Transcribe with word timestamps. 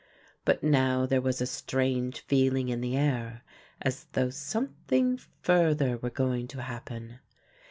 But 0.45 0.63
now 0.63 1.05
there 1.05 1.21
was 1.21 1.41
a 1.41 1.45
strange 1.45 2.21
feeling 2.21 2.69
in 2.69 2.81
the 2.81 2.97
air 2.97 3.43
as 3.83 4.05
though 4.13 4.31
something 4.31 5.19
further 5.43 5.97
were 5.97 6.09
going 6.09 6.47
to 6.47 6.63
happen. 6.63 7.19